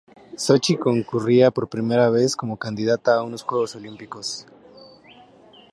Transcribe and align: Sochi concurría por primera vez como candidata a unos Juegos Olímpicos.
Sochi 0.43 0.77
concurría 0.77 1.51
por 1.51 1.69
primera 1.75 2.09
vez 2.09 2.35
como 2.39 2.57
candidata 2.65 3.09
a 3.13 3.21
unos 3.27 3.43
Juegos 3.43 3.75
Olímpicos. 3.75 4.47